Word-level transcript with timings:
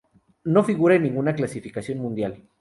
No 0.45 0.63
figura 0.63 0.95
en 0.95 1.03
ninguna 1.03 1.35
clasificación 1.35 1.99
mundial. 1.99 2.41